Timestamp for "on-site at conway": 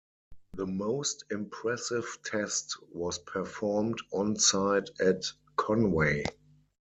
4.11-6.23